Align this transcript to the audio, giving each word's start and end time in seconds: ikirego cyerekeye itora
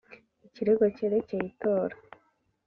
ikirego 0.47 0.83
cyerekeye 0.95 1.39
itora 1.51 1.95